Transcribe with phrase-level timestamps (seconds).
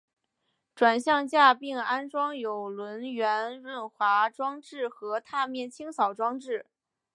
[0.73, 6.65] 转向架并安装有轮缘润滑装置和踏面清扫装置。